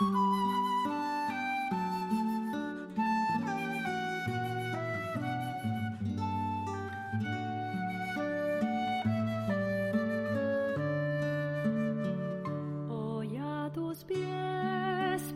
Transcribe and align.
Hoy 0.00 0.06
a 13.38 13.68
tus 13.74 14.04
pies. 14.04 15.34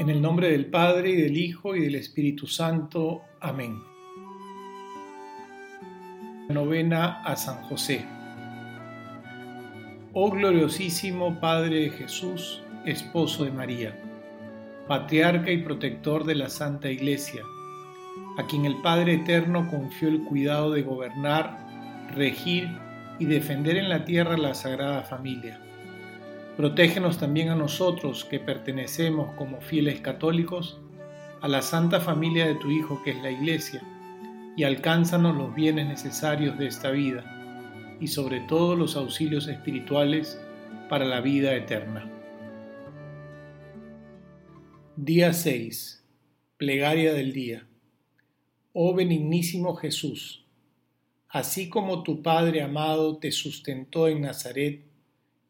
En 0.00 0.08
el 0.08 0.22
nombre 0.22 0.50
del 0.50 0.64
Padre, 0.64 1.10
y 1.10 1.16
del 1.16 1.36
Hijo, 1.36 1.76
y 1.76 1.80
del 1.80 1.94
Espíritu 1.94 2.46
Santo. 2.46 3.20
Amén. 3.38 3.82
Novena 6.48 7.20
a 7.22 7.36
San 7.36 7.62
José. 7.64 8.06
Oh 10.14 10.30
gloriosísimo 10.30 11.38
Padre 11.38 11.80
de 11.80 11.90
Jesús, 11.90 12.62
esposo 12.86 13.44
de 13.44 13.50
María, 13.50 13.94
patriarca 14.88 15.50
y 15.50 15.58
protector 15.58 16.24
de 16.24 16.36
la 16.36 16.48
Santa 16.48 16.90
Iglesia, 16.90 17.42
a 18.38 18.46
quien 18.46 18.64
el 18.64 18.80
Padre 18.80 19.16
Eterno 19.16 19.68
confió 19.68 20.08
el 20.08 20.24
cuidado 20.24 20.70
de 20.70 20.80
gobernar, 20.80 21.58
regir 22.14 22.70
y 23.18 23.26
defender 23.26 23.76
en 23.76 23.90
la 23.90 24.06
tierra 24.06 24.38
la 24.38 24.54
Sagrada 24.54 25.02
Familia 25.02 25.60
Protégenos 26.60 27.16
también 27.16 27.48
a 27.48 27.56
nosotros 27.56 28.26
que 28.26 28.38
pertenecemos 28.38 29.32
como 29.36 29.62
fieles 29.62 30.02
católicos 30.02 30.78
a 31.40 31.48
la 31.48 31.62
santa 31.62 32.00
familia 32.00 32.46
de 32.46 32.54
tu 32.56 32.70
Hijo 32.70 33.02
que 33.02 33.12
es 33.12 33.22
la 33.22 33.30
Iglesia, 33.30 33.82
y 34.58 34.64
alcánzanos 34.64 35.34
los 35.34 35.54
bienes 35.54 35.86
necesarios 35.86 36.58
de 36.58 36.66
esta 36.66 36.90
vida, 36.90 37.96
y 37.98 38.08
sobre 38.08 38.40
todo 38.40 38.76
los 38.76 38.94
auxilios 38.94 39.48
espirituales 39.48 40.38
para 40.90 41.06
la 41.06 41.22
vida 41.22 41.54
eterna. 41.54 42.12
Día 44.96 45.32
6. 45.32 46.04
Plegaria 46.58 47.14
del 47.14 47.32
día. 47.32 47.66
Oh 48.74 48.94
benignísimo 48.94 49.76
Jesús, 49.76 50.44
así 51.30 51.70
como 51.70 52.02
tu 52.02 52.22
Padre 52.22 52.60
amado 52.60 53.16
te 53.16 53.32
sustentó 53.32 54.08
en 54.08 54.20
Nazaret, 54.20 54.89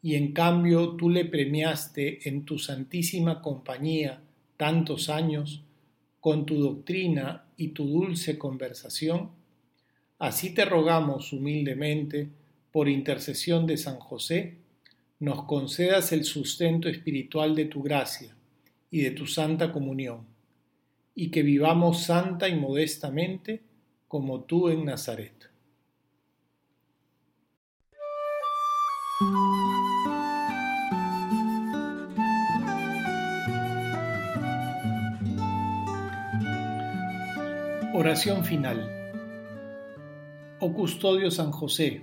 y 0.03 0.15
en 0.15 0.33
cambio 0.33 0.97
tú 0.97 1.11
le 1.11 1.25
premiaste 1.25 2.29
en 2.29 2.45
tu 2.45 2.59
santísima 2.59 3.43
compañía 3.43 4.23
tantos 4.57 5.09
años 5.09 5.63
con 6.21 6.47
tu 6.47 6.57
doctrina 6.57 7.45
y 7.57 7.69
tu 7.69 7.87
dulce 7.87 8.39
conversación, 8.39 9.31
así 10.19 10.55
te 10.55 10.65
rogamos 10.65 11.33
humildemente, 11.33 12.29
por 12.73 12.89
intercesión 12.89 13.67
de 13.67 13.77
San 13.77 13.99
José, 13.99 14.57
nos 15.19 15.45
concedas 15.45 16.13
el 16.13 16.25
sustento 16.25 16.89
espiritual 16.89 17.55
de 17.57 17.65
tu 17.65 17.83
gracia 17.83 18.35
y 18.91 19.01
de 19.01 19.11
tu 19.11 19.27
santa 19.27 19.73
comunión, 19.73 20.25
y 21.15 21.31
que 21.31 21.43
vivamos 21.43 22.05
santa 22.05 22.49
y 22.49 22.55
modestamente 22.55 23.61
como 24.09 24.43
tú 24.43 24.69
en 24.69 24.85
Nazaret. 24.85 25.51
Oración 38.03 38.47
final. 38.47 38.81
Oh 40.59 40.73
custodio 40.73 41.31
San 41.31 41.53
José, 41.53 42.03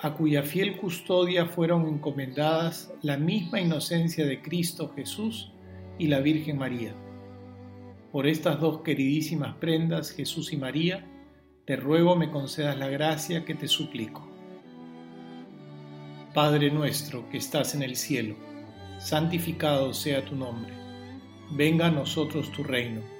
a 0.00 0.14
cuya 0.14 0.42
fiel 0.42 0.78
custodia 0.78 1.46
fueron 1.46 1.86
encomendadas 1.86 2.92
la 3.00 3.16
misma 3.16 3.60
inocencia 3.60 4.26
de 4.26 4.42
Cristo 4.42 4.92
Jesús 4.96 5.52
y 5.96 6.08
la 6.08 6.18
Virgen 6.18 6.58
María. 6.58 6.92
Por 8.10 8.26
estas 8.26 8.58
dos 8.58 8.80
queridísimas 8.80 9.54
prendas, 9.58 10.10
Jesús 10.10 10.52
y 10.52 10.56
María, 10.56 11.06
te 11.66 11.76
ruego 11.76 12.16
me 12.16 12.32
concedas 12.32 12.76
la 12.76 12.88
gracia 12.88 13.44
que 13.44 13.54
te 13.54 13.68
suplico. 13.68 14.28
Padre 16.34 16.72
nuestro 16.72 17.28
que 17.28 17.38
estás 17.38 17.76
en 17.76 17.84
el 17.84 17.94
cielo, 17.94 18.34
santificado 18.98 19.94
sea 19.94 20.24
tu 20.24 20.34
nombre. 20.34 20.72
Venga 21.52 21.86
a 21.86 21.90
nosotros 21.92 22.50
tu 22.50 22.64
reino 22.64 23.19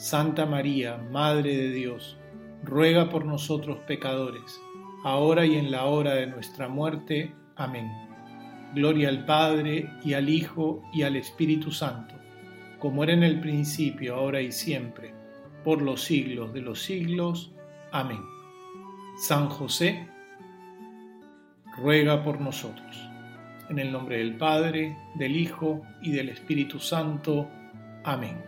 Santa 0.00 0.46
María, 0.46 0.96
Madre 0.96 1.54
de 1.54 1.72
Dios, 1.72 2.16
ruega 2.64 3.10
por 3.10 3.26
nosotros 3.26 3.80
pecadores, 3.86 4.58
ahora 5.04 5.44
y 5.44 5.56
en 5.56 5.70
la 5.70 5.84
hora 5.84 6.14
de 6.14 6.26
nuestra 6.26 6.68
muerte. 6.68 7.34
Amén. 7.54 7.92
Gloria 8.74 9.10
al 9.10 9.26
Padre, 9.26 9.90
y 10.02 10.14
al 10.14 10.30
Hijo, 10.30 10.82
y 10.94 11.02
al 11.02 11.16
Espíritu 11.16 11.70
Santo, 11.70 12.14
como 12.78 13.04
era 13.04 13.12
en 13.12 13.22
el 13.22 13.40
principio, 13.40 14.14
ahora 14.14 14.40
y 14.40 14.52
siempre, 14.52 15.12
por 15.64 15.82
los 15.82 16.00
siglos 16.00 16.54
de 16.54 16.62
los 16.62 16.80
siglos. 16.80 17.52
Amén. 17.92 18.22
San 19.18 19.50
José, 19.50 20.08
ruega 21.76 22.24
por 22.24 22.40
nosotros. 22.40 23.06
En 23.68 23.78
el 23.78 23.92
nombre 23.92 24.16
del 24.16 24.38
Padre, 24.38 24.96
del 25.16 25.36
Hijo 25.36 25.82
y 26.00 26.12
del 26.12 26.30
Espíritu 26.30 26.78
Santo. 26.78 27.50
Amén. 28.02 28.38